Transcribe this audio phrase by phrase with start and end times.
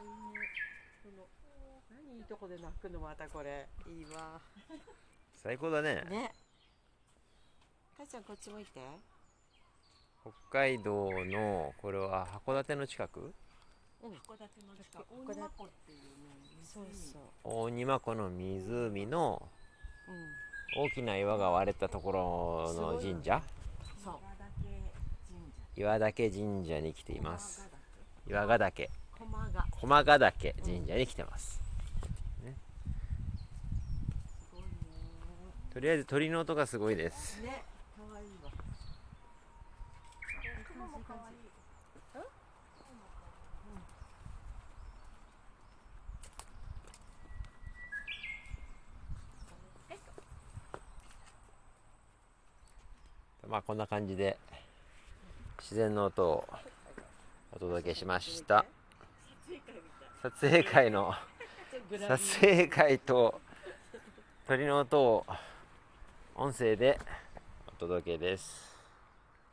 [0.00, 0.48] いいね
[1.02, 1.26] その
[1.90, 3.66] 何いいとこで泣くのまたこれ。
[3.86, 4.40] いいわ。
[5.36, 6.04] 最高だね。
[6.10, 6.32] ね。
[7.96, 8.80] かいちゃんこっち向いて。
[10.22, 13.32] 北海道のこれは函館の近く？
[14.02, 14.10] うん。
[14.10, 16.04] 函館の近く大沼湖っていうね
[16.62, 19.42] そうそう大庭湖の湖の
[20.08, 20.84] うん。
[20.84, 23.40] 大きな岩が割れたところの神社？
[24.04, 24.14] そう。
[25.76, 27.70] 岩岳神社に来ています。
[28.28, 28.90] 岩ヶ岳
[29.80, 31.60] 駒ヶ岳神社に来てます、
[32.44, 32.54] ね、
[35.72, 37.40] とりあえず鳥の音がすごいです。
[37.42, 37.64] ね
[53.48, 54.36] まあこんな感じで
[55.58, 56.44] 自然の音を
[57.52, 58.66] お届けしました
[60.22, 61.14] 撮影会の
[62.06, 63.40] 撮影会と
[64.46, 65.26] 鳥の音を
[66.34, 66.98] 音声で
[67.66, 68.77] お届けです。